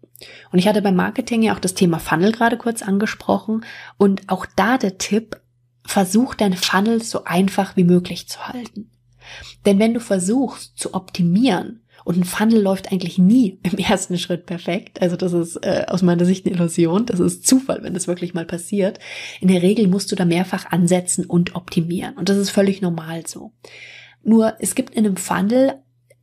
Und 0.52 0.60
ich 0.60 0.68
hatte 0.68 0.82
beim 0.82 0.96
Marketing 0.96 1.42
ja 1.42 1.54
auch 1.54 1.60
das 1.60 1.74
Thema 1.74 2.00
Funnel 2.00 2.32
gerade 2.32 2.58
kurz 2.58 2.82
angesprochen 2.82 3.66
und 3.98 4.30
auch 4.30 4.46
da 4.56 4.78
der 4.78 4.98
Tipp, 4.98 5.40
versuch 5.86 6.36
deine 6.36 6.58
Funnel 6.58 7.02
so 7.02 7.24
einfach 7.24 7.76
wie 7.76 7.84
möglich 7.84 8.28
zu 8.28 8.48
halten. 8.48 8.92
Denn 9.66 9.80
wenn 9.80 9.94
du 9.94 10.00
versuchst 10.00 10.78
zu 10.78 10.94
optimieren, 10.94 11.82
und 12.06 12.18
ein 12.18 12.24
Funnel 12.24 12.62
läuft 12.62 12.92
eigentlich 12.92 13.18
nie 13.18 13.60
im 13.64 13.78
ersten 13.78 14.18
Schritt 14.18 14.46
perfekt. 14.46 15.02
Also 15.02 15.16
das 15.16 15.34
ist 15.34 15.58
äh, 15.58 15.86
aus 15.88 16.02
meiner 16.02 16.26
Sicht 16.26 16.46
eine 16.46 16.56
Illusion. 16.56 17.06
Das 17.06 17.20
ist 17.20 17.46
Zufall, 17.46 17.84
wenn 17.84 17.94
das 17.94 18.08
wirklich 18.08 18.34
mal 18.34 18.46
passiert. 18.46 19.00
In 19.42 19.48
der 19.48 19.62
Regel 19.62 19.88
musst 19.88 20.12
du 20.12 20.16
da 20.16 20.26
mehrfach 20.26 20.72
ansetzen 20.72 21.26
und 21.26 21.56
optimieren. 21.56 22.16
Und 22.16 22.30
das 22.30 22.38
ist 22.38 22.50
völlig 22.50 22.82
normal 22.82 23.28
so. 23.28 23.52
Nur 24.24 24.56
es 24.60 24.76
gibt 24.76 24.96
in 24.96 25.06
einem 25.06 25.18
Funnel 25.18 25.76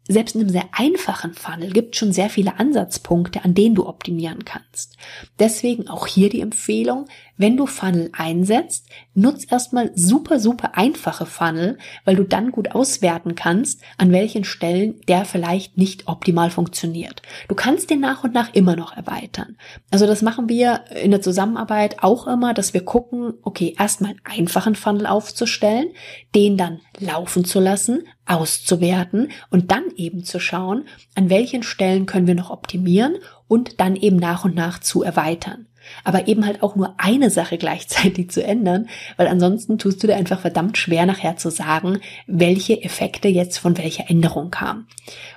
selbst 0.09 0.35
in 0.35 0.43
einem 0.43 0.51
sehr 0.51 0.69
einfachen 0.73 1.35
Funnel 1.35 1.71
gibt 1.71 1.97
schon 1.97 2.13
sehr 2.13 2.31
viele 2.31 2.59
Ansatzpunkte, 2.59 3.45
an 3.45 3.55
denen 3.55 3.75
du 3.75 3.87
optimieren 3.87 4.45
kannst. 4.45 4.97
Deswegen 5.39 5.89
auch 5.89 6.07
hier 6.07 6.29
die 6.29 6.41
Empfehlung, 6.41 7.07
wenn 7.37 7.57
du 7.57 7.67
Funnel 7.67 8.11
einsetzt, 8.13 8.89
nutz 9.15 9.51
erstmal 9.51 9.91
super, 9.95 10.41
super 10.41 10.77
einfache 10.77 11.27
Funnel, 11.27 11.79
weil 12.05 12.17
du 12.17 12.25
dann 12.25 12.51
gut 12.51 12.75
auswerten 12.75 13.35
kannst, 13.35 13.83
an 13.99 14.13
welchen 14.13 14.45
Stellen 14.45 15.01
der 15.09 15.25
vielleicht 15.25 15.77
nicht 15.77 16.09
optimal 16.09 16.51
funktioniert. 16.51 17.23
Du 17.49 17.55
kannst 17.55 17.91
den 17.91 18.01
nach 18.01 18.25
und 18.25 18.33
nach 18.33 18.55
immer 18.55 18.77
noch 18.77 18.97
erweitern. 18.97 19.57
Also 19.91 20.07
das 20.07 20.23
machen 20.23 20.49
wir 20.49 20.85
in 21.03 21.11
der 21.11 21.21
Zusammenarbeit 21.21 22.03
auch 22.03 22.27
immer, 22.27 22.55
dass 22.55 22.73
wir 22.73 22.85
gucken, 22.85 23.35
okay, 23.43 23.75
erstmal 23.79 24.13
einen 24.13 24.41
einfachen 24.41 24.75
Funnel 24.75 25.07
aufzustellen, 25.07 25.89
den 26.35 26.57
dann 26.57 26.81
laufen 26.99 27.45
zu 27.45 27.61
lassen, 27.61 28.05
auszuwerten 28.27 29.31
und 29.51 29.71
dann 29.71 29.85
eben 29.97 30.25
zu 30.25 30.41
schauen, 30.41 30.85
an 31.15 31.31
welchen 31.31 31.63
Stellen 31.63 32.07
können 32.07 32.27
wir 32.27 32.35
noch 32.35 32.51
optimieren 32.51 33.17
und 33.49 33.81
dann 33.81 33.97
eben 33.97 34.17
nach 34.17 34.45
und 34.45 34.55
nach 34.55 34.81
zu 34.81 35.03
erweitern. 35.03 35.67
aber 36.03 36.27
eben 36.27 36.45
halt 36.45 36.65
auch 36.65 36.75
nur 36.75 36.95
eine 36.99 37.31
Sache 37.31 37.59
gleichzeitig 37.67 38.31
zu 38.31 38.43
ändern, 38.43 38.89
weil 39.17 39.29
ansonsten 39.29 39.79
tust 39.79 40.03
du 40.03 40.09
dir 40.09 40.17
einfach 40.17 40.41
verdammt 40.41 40.77
schwer 40.79 41.07
nachher 41.07 41.37
zu 41.37 41.51
sagen, 41.51 42.01
welche 42.27 42.83
Effekte 42.83 43.29
jetzt 43.29 43.59
von 43.59 43.79
welcher 43.79 44.11
Änderung 44.11 44.51
kamen. 44.51 44.89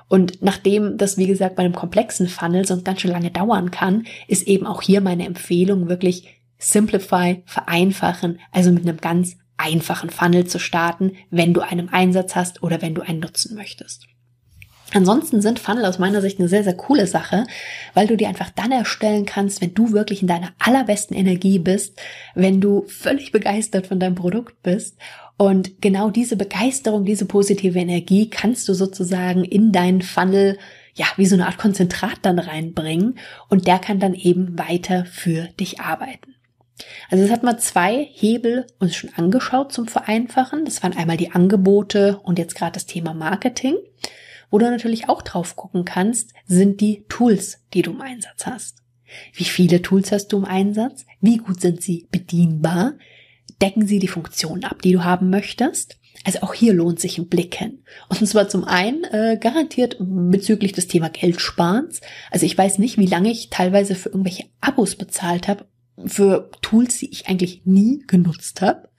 Und 0.08 0.41
nachdem 0.41 0.98
das, 0.98 1.17
wie 1.17 1.27
gesagt, 1.27 1.55
bei 1.55 1.63
einem 1.63 1.75
komplexen 1.75 2.27
Funnel 2.27 2.65
sonst 2.65 2.84
ganz 2.84 3.01
schön 3.01 3.12
lange 3.12 3.29
dauern 3.29 3.69
kann, 3.69 4.05
ist 4.27 4.48
eben 4.48 4.65
auch 4.65 4.81
hier 4.81 5.01
meine 5.01 5.27
Empfehlung 5.27 5.88
wirklich 5.88 6.39
simplify, 6.58 7.43
vereinfachen, 7.46 8.39
also 8.51 8.72
mit 8.72 8.88
einem 8.88 8.98
ganz 8.98 9.38
einfachen 9.60 10.10
Funnel 10.10 10.48
zu 10.48 10.60
starten, 10.60 11.13
wenn 11.30 11.54
du 11.54 11.62
einen 11.62 11.89
Einsatz 11.89 12.36
hast 12.36 12.63
oder 12.63 12.82
wenn 12.82 12.96
du 12.96 13.01
einen 13.01 13.20
nutzen 13.20 13.56
möchtest. 13.56 14.08
Ansonsten 14.94 15.42
sind 15.42 15.60
Funnel 15.60 15.86
aus 15.86 16.00
meiner 16.00 16.22
Sicht 16.22 16.39
eine 16.39 16.48
sehr, 16.48 16.63
sehr 16.63 16.75
coole 16.75 17.06
Sache, 17.06 17.46
weil 17.94 18.08
du 18.08 18.18
die 18.18 18.25
einfach 18.25 18.50
dann 18.50 18.72
erstellen 18.72 19.25
kannst, 19.25 19.62
wenn 19.62 19.75
du 19.75 19.92
wirklich 19.92 20.24
in 20.24 20.28
deiner 20.28 20.51
allerbesten 20.58 21.16
Energie 21.16 21.60
bist, 21.60 22.00
wenn 22.34 22.60
du 22.60 22.86
völlig 22.88 23.32
begeistert 23.32 23.86
von 23.86 24.00
deinem 24.00 24.16
Produkt 24.16 24.63
bist. 24.63 24.98
Und 25.38 25.82
genau 25.82 26.10
diese 26.10 26.36
Begeisterung, 26.36 27.06
diese 27.06 27.25
positive 27.25 27.78
Energie 27.78 28.30
kannst 28.30 28.68
du 28.68 28.74
sozusagen 28.74 29.44
in 29.44 29.72
deinen 29.72 30.01
Funnel, 30.01 30.58
ja, 30.96 31.06
wie 31.18 31.28
so 31.28 31.36
eine 31.36 31.46
Art 31.46 31.60
Konzentrat 31.60 32.20
dann 32.24 32.39
reinbringen 32.39 33.20
und 33.48 33.68
der 33.68 33.78
kann 33.78 34.00
dann 34.00 34.16
eben 34.16 34.58
weiter 34.58 35.06
für 35.06 35.44
dich 35.60 35.80
arbeiten. 35.80 36.28
Also 37.09 37.24
es 37.24 37.31
hat 37.31 37.43
mal 37.43 37.57
zwei 37.57 38.07
Hebel 38.12 38.67
uns 38.79 38.95
schon 38.95 39.13
angeschaut 39.15 39.71
zum 39.71 39.88
Vereinfachen. 39.88 40.65
Das 40.65 40.81
waren 40.83 40.95
einmal 40.95 41.17
die 41.17 41.31
Angebote 41.31 42.19
und 42.24 42.39
jetzt 42.39 42.55
gerade 42.55 42.74
das 42.74 42.86
Thema 42.86 43.13
Marketing. 43.13 43.75
Wo 44.51 44.57
du 44.57 44.69
natürlich 44.69 45.09
auch 45.09 45.21
drauf 45.21 45.55
gucken 45.55 45.86
kannst, 45.86 46.33
sind 46.45 46.81
die 46.81 47.05
Tools, 47.07 47.62
die 47.74 47.81
du 47.81 47.91
im 47.91 48.01
Einsatz 48.01 48.45
hast. 48.45 48.83
Wie 49.33 49.43
viele 49.43 49.81
Tools 49.81 50.12
hast 50.12 50.29
du 50.29 50.38
im 50.38 50.45
Einsatz? 50.45 51.05
Wie 51.21 51.38
gut 51.38 51.62
sind 51.62 51.81
sie 51.81 52.07
bedienbar? 52.12 52.93
Decken 53.62 53.88
sie 53.88 54.00
die 54.00 54.07
Funktionen 54.07 54.63
ab, 54.63 54.81
die 54.81 54.93
du 54.93 55.03
haben 55.03 55.29
möchtest? 55.29 55.98
Also 56.25 56.41
auch 56.41 56.53
hier 56.53 56.74
lohnt 56.74 57.00
sich 57.00 57.17
ein 57.17 57.27
Blick 57.27 57.55
hin. 57.55 57.83
Und 58.09 58.25
zwar 58.27 58.50
zum 58.50 58.65
einen 58.65 59.03
äh, 59.05 59.38
garantiert 59.39 59.98
bezüglich 60.00 60.74
des 60.74 60.88
Thema 60.88 61.09
Geldsparens. 61.09 62.01
Also 62.29 62.45
ich 62.45 62.57
weiß 62.57 62.77
nicht, 62.79 62.98
wie 62.98 63.05
lange 63.05 63.31
ich 63.31 63.50
teilweise 63.50 63.95
für 63.95 64.09
irgendwelche 64.09 64.45
Abos 64.59 64.95
bezahlt 64.95 65.48
habe, 65.48 65.65
für 66.06 66.50
Tools, 66.62 66.98
die 67.00 67.12
ich 67.12 67.27
eigentlich 67.27 67.62
nie 67.65 68.03
genutzt 68.08 68.62
habe. 68.62 68.89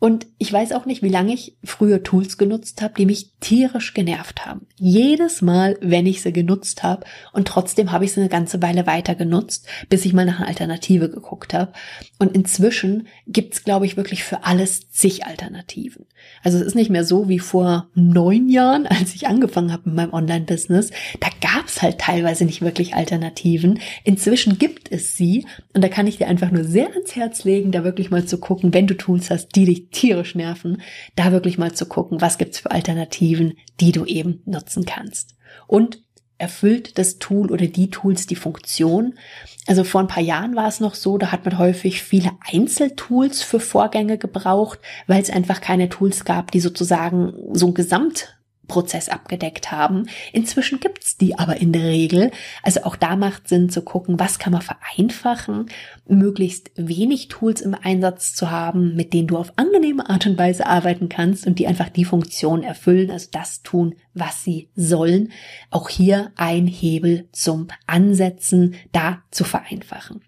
Und 0.00 0.26
ich 0.38 0.52
weiß 0.52 0.72
auch 0.72 0.86
nicht, 0.86 1.02
wie 1.02 1.08
lange 1.08 1.34
ich 1.34 1.56
früher 1.64 2.04
Tools 2.04 2.38
genutzt 2.38 2.82
habe, 2.82 2.94
die 2.96 3.06
mich 3.06 3.32
tierisch 3.40 3.94
genervt 3.94 4.46
haben. 4.46 4.66
Jedes 4.76 5.42
Mal, 5.42 5.76
wenn 5.80 6.06
ich 6.06 6.22
sie 6.22 6.32
genutzt 6.32 6.84
habe 6.84 7.04
und 7.32 7.48
trotzdem 7.48 7.90
habe 7.90 8.04
ich 8.04 8.12
sie 8.12 8.20
eine 8.20 8.28
ganze 8.28 8.62
Weile 8.62 8.86
weiter 8.86 9.16
genutzt, 9.16 9.66
bis 9.88 10.04
ich 10.04 10.12
mal 10.12 10.24
nach 10.24 10.38
einer 10.38 10.48
Alternative 10.48 11.10
geguckt 11.10 11.52
habe. 11.52 11.72
Und 12.18 12.34
inzwischen 12.34 13.08
gibt's, 13.26 13.64
glaube 13.64 13.86
ich, 13.86 13.96
wirklich 13.96 14.22
für 14.22 14.44
alles 14.44 14.88
zig 14.90 15.26
Alternativen. 15.26 16.06
Also 16.44 16.58
es 16.58 16.64
ist 16.64 16.74
nicht 16.74 16.90
mehr 16.90 17.04
so 17.04 17.28
wie 17.28 17.40
vor 17.40 17.88
neun 17.94 18.48
Jahren, 18.48 18.86
als 18.86 19.14
ich 19.14 19.26
angefangen 19.26 19.72
habe 19.72 19.82
mit 19.86 19.96
meinem 19.96 20.12
Online-Business. 20.12 20.90
Da 21.18 21.28
gab's 21.40 21.82
halt 21.82 21.98
teilweise 21.98 22.44
nicht 22.44 22.62
wirklich 22.62 22.94
Alternativen. 22.94 23.80
Inzwischen 24.04 24.58
gibt 24.58 24.92
es 24.92 25.16
sie 25.16 25.44
und 25.74 25.82
da 25.82 25.88
kann 25.88 26.06
ich 26.06 26.18
dir 26.18 26.28
einfach 26.28 26.52
nur 26.52 26.64
sehr 26.64 26.92
ans 26.92 27.16
Herz 27.16 27.42
legen, 27.42 27.72
da 27.72 27.82
wirklich 27.82 28.10
mal 28.10 28.24
zu 28.24 28.38
gucken, 28.38 28.72
wenn 28.72 28.86
du 28.86 28.96
Tools 28.96 29.30
hast, 29.30 29.56
die 29.56 29.64
dich 29.64 29.87
tierisch 29.90 30.34
nerven, 30.34 30.82
da 31.16 31.32
wirklich 31.32 31.58
mal 31.58 31.72
zu 31.72 31.86
gucken, 31.86 32.20
was 32.20 32.38
gibt's 32.38 32.58
für 32.58 32.70
Alternativen, 32.70 33.54
die 33.80 33.92
du 33.92 34.04
eben 34.04 34.42
nutzen 34.44 34.84
kannst. 34.84 35.36
Und 35.66 36.02
erfüllt 36.38 36.98
das 36.98 37.18
Tool 37.18 37.50
oder 37.50 37.66
die 37.66 37.90
Tools 37.90 38.26
die 38.26 38.36
Funktion. 38.36 39.18
Also 39.66 39.84
vor 39.84 40.00
ein 40.00 40.06
paar 40.06 40.22
Jahren 40.22 40.54
war 40.54 40.68
es 40.68 40.80
noch 40.80 40.94
so, 40.94 41.18
da 41.18 41.32
hat 41.32 41.44
man 41.44 41.58
häufig 41.58 42.00
viele 42.00 42.30
Einzeltools 42.40 43.42
für 43.42 43.60
Vorgänge 43.60 44.18
gebraucht, 44.18 44.78
weil 45.08 45.20
es 45.20 45.30
einfach 45.30 45.60
keine 45.60 45.88
Tools 45.88 46.24
gab, 46.24 46.52
die 46.52 46.60
sozusagen 46.60 47.34
so 47.52 47.66
ein 47.66 47.74
Gesamt 47.74 48.37
Prozess 48.68 49.08
abgedeckt 49.08 49.72
haben. 49.72 50.08
Inzwischen 50.32 50.78
gibt's 50.78 51.16
die 51.16 51.38
aber 51.38 51.56
in 51.56 51.72
der 51.72 51.84
Regel. 51.84 52.30
Also 52.62 52.84
auch 52.84 52.96
da 52.96 53.16
macht 53.16 53.48
Sinn 53.48 53.70
zu 53.70 53.82
gucken, 53.82 54.20
was 54.20 54.38
kann 54.38 54.52
man 54.52 54.62
vereinfachen, 54.62 55.66
möglichst 56.06 56.70
wenig 56.76 57.28
Tools 57.28 57.60
im 57.60 57.74
Einsatz 57.74 58.34
zu 58.34 58.50
haben, 58.50 58.94
mit 58.94 59.12
denen 59.12 59.26
du 59.26 59.36
auf 59.36 59.52
angenehme 59.56 60.08
Art 60.08 60.26
und 60.26 60.38
Weise 60.38 60.66
arbeiten 60.66 61.08
kannst 61.08 61.46
und 61.46 61.58
die 61.58 61.66
einfach 61.66 61.88
die 61.88 62.04
Funktion 62.04 62.62
erfüllen, 62.62 63.10
also 63.10 63.28
das 63.32 63.62
tun, 63.62 63.94
was 64.14 64.44
sie 64.44 64.68
sollen. 64.76 65.32
Auch 65.70 65.88
hier 65.88 66.32
ein 66.36 66.66
Hebel 66.66 67.28
zum 67.32 67.68
Ansetzen, 67.86 68.76
da 68.92 69.22
zu 69.30 69.44
vereinfachen. 69.44 70.22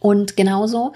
Und 0.00 0.36
genauso 0.36 0.92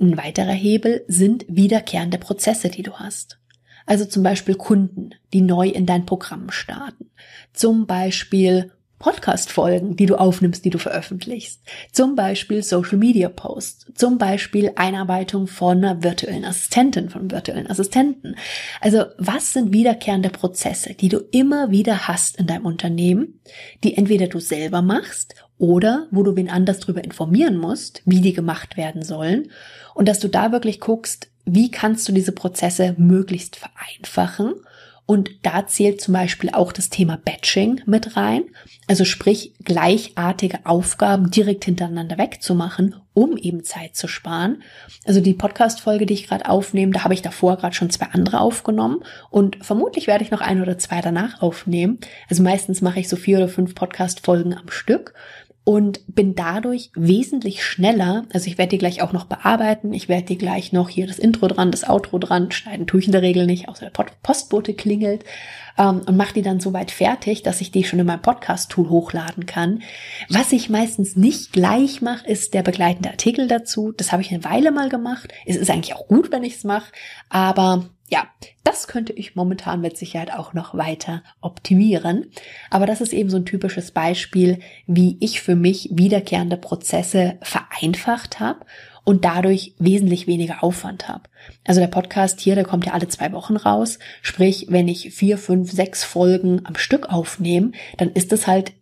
ein 0.00 0.16
weiterer 0.16 0.52
Hebel 0.52 1.04
sind 1.06 1.44
wiederkehrende 1.48 2.18
Prozesse, 2.18 2.68
die 2.68 2.82
du 2.82 2.94
hast. 2.94 3.38
Also 3.86 4.04
zum 4.04 4.22
Beispiel 4.22 4.54
Kunden, 4.54 5.10
die 5.32 5.40
neu 5.40 5.68
in 5.68 5.86
dein 5.86 6.06
Programm 6.06 6.50
starten. 6.50 7.10
Zum 7.52 7.86
Beispiel 7.86 8.72
Podcast-Folgen, 9.02 9.96
die 9.96 10.06
du 10.06 10.14
aufnimmst, 10.14 10.64
die 10.64 10.70
du 10.70 10.78
veröffentlichst. 10.78 11.60
Zum 11.90 12.14
Beispiel 12.14 12.62
Social-Media-Posts. 12.62 13.86
Zum 13.96 14.16
Beispiel 14.16 14.70
Einarbeitung 14.76 15.48
von 15.48 15.78
einer 15.78 16.04
virtuellen 16.04 16.44
Assistentin, 16.44 17.10
von 17.10 17.30
virtuellen 17.30 17.68
Assistenten. 17.68 18.36
Also 18.80 19.06
was 19.18 19.52
sind 19.52 19.72
wiederkehrende 19.72 20.30
Prozesse, 20.30 20.94
die 20.94 21.08
du 21.08 21.18
immer 21.32 21.72
wieder 21.72 22.06
hast 22.06 22.38
in 22.38 22.46
deinem 22.46 22.64
Unternehmen, 22.64 23.40
die 23.82 23.96
entweder 23.96 24.28
du 24.28 24.38
selber 24.38 24.82
machst 24.82 25.34
oder 25.58 26.06
wo 26.12 26.22
du 26.22 26.36
wen 26.36 26.48
anders 26.48 26.78
darüber 26.78 27.02
informieren 27.02 27.56
musst, 27.56 28.02
wie 28.04 28.20
die 28.20 28.32
gemacht 28.32 28.76
werden 28.76 29.02
sollen 29.02 29.50
und 29.94 30.06
dass 30.06 30.20
du 30.20 30.28
da 30.28 30.52
wirklich 30.52 30.78
guckst, 30.78 31.31
wie 31.44 31.70
kannst 31.70 32.08
du 32.08 32.12
diese 32.12 32.32
Prozesse 32.32 32.94
möglichst 32.98 33.56
vereinfachen? 33.56 34.54
Und 35.04 35.30
da 35.42 35.66
zählt 35.66 36.00
zum 36.00 36.14
Beispiel 36.14 36.50
auch 36.50 36.72
das 36.72 36.88
Thema 36.88 37.18
Batching 37.22 37.82
mit 37.86 38.16
rein. 38.16 38.44
Also 38.86 39.04
sprich, 39.04 39.52
gleichartige 39.64 40.60
Aufgaben 40.64 41.30
direkt 41.30 41.64
hintereinander 41.64 42.18
wegzumachen, 42.18 42.94
um 43.12 43.36
eben 43.36 43.64
Zeit 43.64 43.96
zu 43.96 44.06
sparen. 44.06 44.62
Also 45.04 45.20
die 45.20 45.34
Podcast-Folge, 45.34 46.06
die 46.06 46.14
ich 46.14 46.28
gerade 46.28 46.48
aufnehme, 46.48 46.92
da 46.92 47.04
habe 47.04 47.14
ich 47.14 47.22
davor 47.22 47.56
gerade 47.56 47.74
schon 47.74 47.90
zwei 47.90 48.06
andere 48.06 48.40
aufgenommen 48.40 49.00
und 49.28 49.62
vermutlich 49.64 50.06
werde 50.06 50.24
ich 50.24 50.30
noch 50.30 50.40
ein 50.40 50.62
oder 50.62 50.78
zwei 50.78 51.00
danach 51.00 51.42
aufnehmen. 51.42 51.98
Also 52.30 52.42
meistens 52.42 52.80
mache 52.80 53.00
ich 53.00 53.08
so 53.08 53.16
vier 53.16 53.38
oder 53.38 53.48
fünf 53.48 53.74
Podcast-Folgen 53.74 54.54
am 54.54 54.70
Stück 54.70 55.14
und 55.64 56.00
bin 56.08 56.34
dadurch 56.34 56.90
wesentlich 56.94 57.64
schneller. 57.64 58.24
Also 58.32 58.48
ich 58.48 58.58
werde 58.58 58.70
die 58.70 58.78
gleich 58.78 59.00
auch 59.00 59.12
noch 59.12 59.26
bearbeiten. 59.26 59.92
Ich 59.92 60.08
werde 60.08 60.24
die 60.24 60.38
gleich 60.38 60.72
noch 60.72 60.88
hier 60.88 61.06
das 61.06 61.20
Intro 61.20 61.46
dran, 61.46 61.70
das 61.70 61.88
Outro 61.88 62.18
dran. 62.18 62.50
Schneiden 62.50 62.88
tue 62.88 63.00
ich 63.00 63.06
in 63.06 63.12
der 63.12 63.22
Regel 63.22 63.46
nicht, 63.46 63.68
außer 63.68 63.88
der 63.90 64.04
Postbote 64.22 64.74
klingelt. 64.74 65.24
Ähm, 65.78 66.02
und 66.04 66.16
mache 66.16 66.34
die 66.34 66.42
dann 66.42 66.58
so 66.58 66.72
weit 66.72 66.90
fertig, 66.90 67.42
dass 67.42 67.60
ich 67.60 67.70
die 67.70 67.84
schon 67.84 68.00
in 68.00 68.06
meinem 68.06 68.22
Podcast-Tool 68.22 68.88
hochladen 68.88 69.46
kann. 69.46 69.82
Was 70.28 70.52
ich 70.52 70.68
meistens 70.68 71.16
nicht 71.16 71.52
gleich 71.52 72.02
mache, 72.02 72.26
ist 72.26 72.54
der 72.54 72.62
begleitende 72.62 73.10
Artikel 73.10 73.46
dazu. 73.46 73.92
Das 73.96 74.10
habe 74.10 74.22
ich 74.22 74.32
eine 74.32 74.44
Weile 74.44 74.72
mal 74.72 74.88
gemacht. 74.88 75.32
Es 75.46 75.56
ist 75.56 75.70
eigentlich 75.70 75.94
auch 75.94 76.08
gut, 76.08 76.32
wenn 76.32 76.42
ich 76.42 76.56
es 76.56 76.64
mache. 76.64 76.92
Aber 77.28 77.88
ja, 78.12 78.26
das 78.62 78.88
könnte 78.88 79.14
ich 79.14 79.36
momentan 79.36 79.80
mit 79.80 79.96
Sicherheit 79.96 80.34
auch 80.34 80.52
noch 80.52 80.74
weiter 80.74 81.22
optimieren. 81.40 82.26
Aber 82.68 82.84
das 82.84 83.00
ist 83.00 83.14
eben 83.14 83.30
so 83.30 83.38
ein 83.38 83.46
typisches 83.46 83.90
Beispiel, 83.90 84.58
wie 84.86 85.16
ich 85.20 85.40
für 85.40 85.56
mich 85.56 85.88
wiederkehrende 85.92 86.58
Prozesse 86.58 87.38
vereinfacht 87.40 88.38
habe 88.38 88.66
und 89.04 89.24
dadurch 89.24 89.74
wesentlich 89.78 90.26
weniger 90.26 90.62
Aufwand 90.62 91.08
habe. 91.08 91.22
Also 91.66 91.80
der 91.80 91.88
Podcast 91.88 92.38
hier, 92.40 92.54
der 92.54 92.64
kommt 92.64 92.84
ja 92.84 92.92
alle 92.92 93.08
zwei 93.08 93.32
Wochen 93.32 93.56
raus. 93.56 93.98
Sprich, 94.20 94.66
wenn 94.68 94.88
ich 94.88 95.14
vier, 95.14 95.38
fünf, 95.38 95.72
sechs 95.72 96.04
Folgen 96.04 96.66
am 96.66 96.76
Stück 96.76 97.08
aufnehme, 97.08 97.72
dann 97.96 98.10
ist 98.10 98.30
es 98.34 98.46
halt 98.46 98.74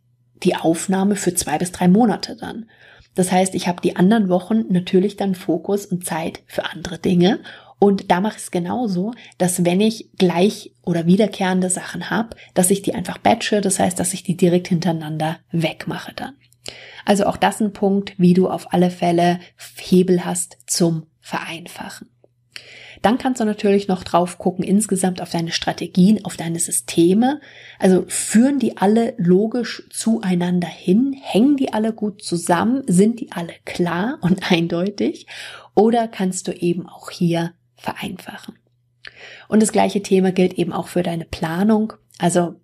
die 0.43 0.57
Aufnahme 0.57 1.15
für 1.15 1.35
zwei 1.35 1.57
bis 1.57 1.71
drei 1.71 1.87
Monate 1.87 2.35
dann. 2.35 2.69
Das 3.15 3.31
heißt, 3.31 3.55
ich 3.55 3.69
habe 3.69 3.81
die 3.81 3.95
anderen 3.95 4.29
Wochen 4.29 4.65
natürlich 4.71 5.17
dann 5.17 5.37
Fokus 5.37 5.87
und 5.87 6.05
Zeit 6.05 6.43
für 6.47 6.65
andere 6.65 6.99
Dinge 6.99 7.39
und 7.81 8.11
da 8.11 8.21
mache 8.21 8.37
ich 8.37 8.43
es 8.43 8.51
genauso, 8.51 9.13
dass 9.39 9.65
wenn 9.65 9.81
ich 9.81 10.11
gleich 10.19 10.75
oder 10.83 11.07
wiederkehrende 11.07 11.71
Sachen 11.71 12.11
habe, 12.11 12.37
dass 12.53 12.71
ich 12.71 12.83
die 12.83 12.95
einfach 12.95 13.17
batche, 13.17 13.63
das 13.63 13.79
heißt, 13.79 13.99
dass 13.99 14.13
ich 14.13 14.23
die 14.23 14.37
direkt 14.37 14.69
hintereinander 14.69 15.39
wegmache 15.51 16.13
dann. 16.15 16.35
Also 17.07 17.25
auch 17.25 17.39
das 17.39 17.61
ein 17.61 17.73
Punkt, 17.73 18.13
wie 18.19 18.35
du 18.35 18.51
auf 18.51 18.75
alle 18.75 18.91
Fälle 18.91 19.41
Hebel 19.79 20.27
hast 20.27 20.59
zum 20.67 21.07
Vereinfachen. 21.21 22.11
Dann 23.01 23.17
kannst 23.17 23.41
du 23.41 23.47
natürlich 23.47 23.89
noch 23.89 24.05
drauf 24.05 24.37
gucken, 24.37 24.63
insgesamt 24.63 25.23
auf 25.23 25.31
deine 25.31 25.53
Strategien, 25.53 26.23
auf 26.27 26.37
deine 26.37 26.59
Systeme. 26.59 27.41
Also 27.79 28.05
führen 28.09 28.59
die 28.59 28.77
alle 28.77 29.15
logisch 29.17 29.85
zueinander 29.91 30.69
hin? 30.69 31.17
Hängen 31.19 31.57
die 31.57 31.73
alle 31.73 31.95
gut 31.95 32.23
zusammen? 32.23 32.83
Sind 32.87 33.21
die 33.21 33.33
alle 33.33 33.55
klar 33.65 34.19
und 34.21 34.53
eindeutig? 34.53 35.27
Oder 35.75 36.09
kannst 36.09 36.47
du 36.47 36.53
eben 36.53 36.87
auch 36.87 37.11
hier 37.11 37.55
vereinfachen. 37.81 38.59
Und 39.49 39.63
das 39.63 39.73
gleiche 39.73 40.03
Thema 40.03 40.33
gilt 40.33 40.55
eben 40.55 40.73
auch 40.73 40.89
für 40.89 41.03
deine 41.03 41.25
Planung. 41.25 41.95
Also 42.19 42.57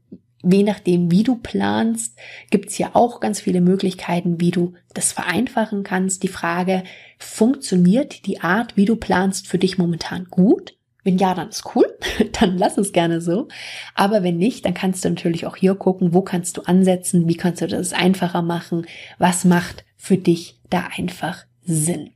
je 0.43 0.63
nachdem, 0.63 1.11
wie 1.11 1.23
du 1.23 1.37
planst, 1.37 2.17
gibt 2.51 2.71
es 2.71 2.79
ja 2.79 2.91
auch 2.93 3.21
ganz 3.21 3.41
viele 3.41 3.61
Möglichkeiten, 3.61 4.41
wie 4.41 4.51
du 4.51 4.75
das 4.95 5.13
vereinfachen 5.13 5.83
kannst. 5.83 6.23
Die 6.23 6.29
Frage, 6.29 6.85
funktioniert 7.19 8.27
die 8.27 8.41
Art, 8.41 8.77
wie 8.77 8.85
du 8.85 8.97
planst, 8.97 9.49
für 9.49 9.59
dich 9.59 9.79
momentan 9.79 10.27
gut? 10.31 10.75
Wenn 11.03 11.19
ja, 11.19 11.35
dann 11.35 11.49
ist 11.49 11.75
cool, 11.75 11.87
dann 12.41 12.59
lass 12.59 12.79
es 12.79 12.93
gerne 12.93 13.21
so. 13.21 13.49
Aber 13.95 14.23
wenn 14.23 14.37
nicht, 14.37 14.65
dann 14.65 14.75
kannst 14.75 15.05
du 15.05 15.09
natürlich 15.09 15.47
auch 15.47 15.57
hier 15.57 15.75
gucken, 15.75 16.13
wo 16.13 16.23
kannst 16.23 16.57
du 16.57 16.63
ansetzen, 16.63 17.29
wie 17.29 17.37
kannst 17.37 17.63
du 17.63 17.67
das 17.67 17.93
einfacher 17.93 18.43
machen, 18.43 18.87
was 19.19 19.45
macht 19.45 19.85
für 19.97 20.19
dich 20.19 20.59
da 20.69 20.89
einfach 20.97 21.45
Sinn. 21.65 22.11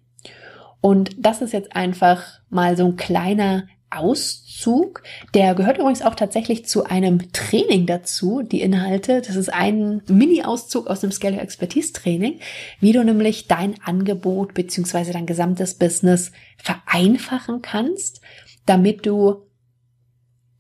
Und 0.81 1.11
das 1.19 1.43
ist 1.43 1.53
jetzt 1.53 1.77
einfach 1.77 2.41
mal 2.49 2.77
so 2.77 2.87
ein 2.87 2.97
kleiner 2.97 3.67
Auszug. 3.91 5.03
Der 5.35 5.55
gehört 5.55 5.79
übrigens 5.79 6.03
auch 6.03 6.15
tatsächlich 6.15 6.67
zu 6.67 6.85
einem 6.85 7.33
Training 7.33 7.87
dazu, 7.87 8.43
die 8.43 8.61
Inhalte. 8.61 9.21
Das 9.21 9.37
ist 9.37 9.53
ein 9.53 10.03
Mini-Auszug 10.09 10.87
aus 10.87 11.01
dem 11.01 11.11
Scale 11.13 11.41
Expertise 11.41 11.93
Training, 11.93 12.39
wie 12.79 12.93
du 12.93 13.05
nämlich 13.05 13.49
dein 13.49 13.75
Angebot 13.83 14.55
beziehungsweise 14.55 15.13
dein 15.13 15.27
gesamtes 15.27 15.75
Business 15.75 16.33
vereinfachen 16.57 17.63
kannst, 17.63 18.21
damit 18.65 19.07
du 19.07 19.47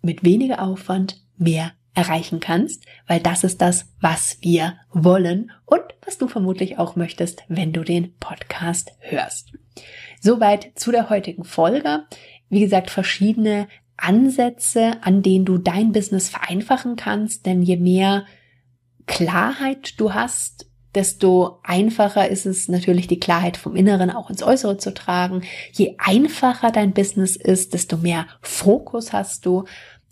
mit 0.02 0.24
weniger 0.24 0.62
Aufwand 0.62 1.22
mehr 1.36 1.72
erreichen 1.94 2.40
kannst, 2.40 2.84
weil 3.06 3.20
das 3.20 3.44
ist 3.44 3.60
das, 3.60 3.86
was 4.00 4.38
wir 4.40 4.74
wollen 4.92 5.50
und 5.66 5.82
was 6.04 6.18
du 6.18 6.28
vermutlich 6.28 6.78
auch 6.78 6.96
möchtest, 6.96 7.42
wenn 7.48 7.72
du 7.72 7.84
den 7.84 8.16
Podcast 8.18 8.92
hörst. 9.00 9.52
Soweit 10.20 10.72
zu 10.74 10.92
der 10.92 11.10
heutigen 11.10 11.44
Folge. 11.44 12.04
Wie 12.48 12.60
gesagt, 12.60 12.90
verschiedene 12.90 13.68
Ansätze, 13.96 14.92
an 15.02 15.22
denen 15.22 15.44
du 15.44 15.58
dein 15.58 15.92
Business 15.92 16.28
vereinfachen 16.28 16.96
kannst, 16.96 17.46
denn 17.46 17.62
je 17.62 17.76
mehr 17.76 18.24
Klarheit 19.06 19.98
du 19.98 20.14
hast, 20.14 20.70
desto 20.94 21.60
einfacher 21.62 22.28
ist 22.28 22.46
es 22.46 22.68
natürlich 22.68 23.06
die 23.06 23.20
Klarheit 23.20 23.56
vom 23.56 23.76
Inneren 23.76 24.10
auch 24.10 24.30
ins 24.30 24.42
Äußere 24.42 24.76
zu 24.76 24.92
tragen. 24.92 25.42
Je 25.72 25.94
einfacher 25.98 26.70
dein 26.70 26.92
Business 26.92 27.36
ist, 27.36 27.74
desto 27.74 27.96
mehr 27.96 28.26
Fokus 28.40 29.12
hast 29.12 29.46
du 29.46 29.64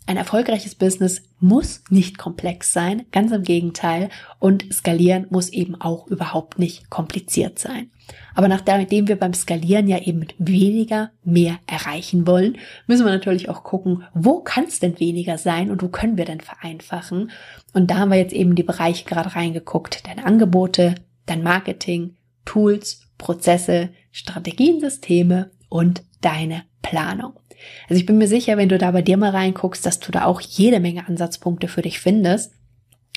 ein 0.09 0.17
erfolgreiches 0.17 0.73
Business 0.73 1.21
muss 1.39 1.83
nicht 1.91 2.17
komplex 2.17 2.73
sein, 2.73 3.05
ganz 3.11 3.31
im 3.31 3.43
Gegenteil. 3.43 4.09
Und 4.39 4.65
skalieren 4.73 5.27
muss 5.29 5.49
eben 5.49 5.79
auch 5.79 6.07
überhaupt 6.07 6.57
nicht 6.57 6.89
kompliziert 6.89 7.59
sein. 7.59 7.91
Aber 8.33 8.47
nachdem 8.47 9.07
wir 9.07 9.19
beim 9.19 9.35
Skalieren 9.35 9.87
ja 9.87 9.99
eben 9.99 10.17
mit 10.17 10.33
weniger 10.39 11.11
mehr 11.23 11.59
erreichen 11.67 12.25
wollen, 12.25 12.57
müssen 12.87 13.05
wir 13.05 13.11
natürlich 13.11 13.49
auch 13.49 13.63
gucken, 13.63 14.03
wo 14.15 14.39
kann 14.39 14.63
es 14.63 14.79
denn 14.79 14.99
weniger 14.99 15.37
sein 15.37 15.69
und 15.69 15.83
wo 15.83 15.89
können 15.89 16.17
wir 16.17 16.25
denn 16.25 16.41
vereinfachen. 16.41 17.29
Und 17.73 17.91
da 17.91 17.99
haben 17.99 18.09
wir 18.09 18.17
jetzt 18.17 18.33
eben 18.33 18.55
die 18.55 18.63
Bereiche 18.63 19.05
gerade 19.05 19.35
reingeguckt. 19.35 20.07
Deine 20.07 20.25
Angebote, 20.25 20.95
dein 21.27 21.43
Marketing, 21.43 22.15
Tools, 22.45 23.01
Prozesse, 23.19 23.89
Strategien, 24.11 24.79
Systeme 24.79 25.51
und 25.69 26.01
deine 26.21 26.63
Planung. 26.81 27.33
Also 27.87 27.99
ich 27.99 28.05
bin 28.05 28.17
mir 28.17 28.27
sicher, 28.27 28.57
wenn 28.57 28.69
du 28.69 28.77
da 28.77 28.91
bei 28.91 29.01
dir 29.01 29.17
mal 29.17 29.31
reinguckst, 29.31 29.85
dass 29.85 29.99
du 29.99 30.11
da 30.11 30.25
auch 30.25 30.41
jede 30.41 30.79
Menge 30.79 31.07
Ansatzpunkte 31.07 31.67
für 31.67 31.81
dich 31.81 31.99
findest. 31.99 32.53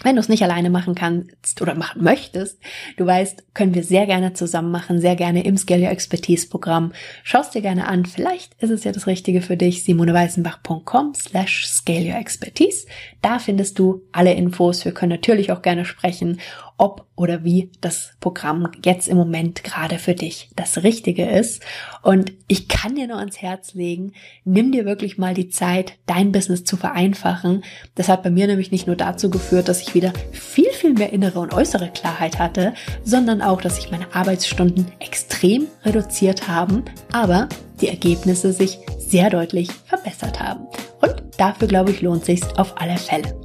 Wenn 0.02 0.16
du 0.16 0.20
es 0.20 0.28
nicht 0.28 0.42
alleine 0.42 0.68
machen 0.68 0.94
kannst 0.94 1.62
oder 1.62 1.74
machen 1.74 2.02
möchtest, 2.02 2.58
du 2.96 3.06
weißt, 3.06 3.54
können 3.54 3.74
wir 3.74 3.84
sehr 3.84 4.06
gerne 4.06 4.32
zusammen 4.32 4.72
machen, 4.72 5.00
sehr 5.00 5.14
gerne 5.14 5.44
im 5.44 5.56
Scale 5.56 5.82
Your 5.82 5.90
Expertise 5.90 6.48
Programm. 6.48 6.92
Schaust 7.22 7.54
dir 7.54 7.62
gerne 7.62 7.86
an, 7.86 8.04
vielleicht 8.04 8.60
ist 8.60 8.70
es 8.70 8.82
ja 8.82 8.90
das 8.90 9.06
Richtige 9.06 9.42
für 9.42 9.56
dich, 9.56 9.84
simoneweißenbach.com 9.84 11.14
slash 11.14 11.66
Scale 11.68 12.10
Your 12.10 12.18
Expertise. 12.18 12.86
Da 13.20 13.38
findest 13.38 13.78
du 13.78 14.02
alle 14.10 14.34
Infos. 14.34 14.84
Wir 14.84 14.92
können 14.92 15.12
natürlich 15.12 15.52
auch 15.52 15.62
gerne 15.62 15.84
sprechen 15.84 16.40
ob 16.82 17.06
oder 17.14 17.44
wie 17.44 17.70
das 17.80 18.10
Programm 18.18 18.68
jetzt 18.84 19.06
im 19.06 19.16
Moment 19.16 19.62
gerade 19.62 20.00
für 20.00 20.14
dich 20.14 20.50
das 20.56 20.82
Richtige 20.82 21.30
ist. 21.30 21.62
Und 22.02 22.32
ich 22.48 22.66
kann 22.66 22.96
dir 22.96 23.06
nur 23.06 23.18
ans 23.18 23.40
Herz 23.40 23.74
legen, 23.74 24.14
nimm 24.44 24.72
dir 24.72 24.84
wirklich 24.84 25.16
mal 25.16 25.32
die 25.32 25.48
Zeit, 25.48 25.92
dein 26.06 26.32
Business 26.32 26.64
zu 26.64 26.76
vereinfachen. 26.76 27.62
Das 27.94 28.08
hat 28.08 28.24
bei 28.24 28.30
mir 28.30 28.48
nämlich 28.48 28.72
nicht 28.72 28.88
nur 28.88 28.96
dazu 28.96 29.30
geführt, 29.30 29.68
dass 29.68 29.80
ich 29.80 29.94
wieder 29.94 30.12
viel, 30.32 30.70
viel 30.72 30.94
mehr 30.94 31.12
innere 31.12 31.38
und 31.38 31.54
äußere 31.54 31.88
Klarheit 31.90 32.40
hatte, 32.40 32.74
sondern 33.04 33.42
auch, 33.42 33.60
dass 33.60 33.76
sich 33.76 33.92
meine 33.92 34.12
Arbeitsstunden 34.12 34.90
extrem 34.98 35.68
reduziert 35.84 36.48
haben, 36.48 36.82
aber 37.12 37.48
die 37.80 37.88
Ergebnisse 37.90 38.52
sich 38.52 38.80
sehr 38.98 39.30
deutlich 39.30 39.70
verbessert 39.84 40.40
haben. 40.40 40.66
Und 41.00 41.22
dafür, 41.38 41.68
glaube 41.68 41.92
ich, 41.92 42.00
lohnt 42.00 42.24
sich's 42.24 42.48
auf 42.56 42.80
alle 42.80 42.98
Fälle. 42.98 43.36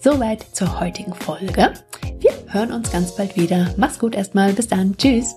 Soweit 0.00 0.46
zur 0.52 0.80
heutigen 0.80 1.12
Folge. 1.12 1.74
Hören 2.48 2.72
uns 2.72 2.90
ganz 2.90 3.14
bald 3.14 3.36
wieder. 3.36 3.72
Mach's 3.76 3.98
gut 3.98 4.14
erstmal. 4.14 4.52
Bis 4.52 4.68
dann. 4.68 4.96
Tschüss. 4.96 5.34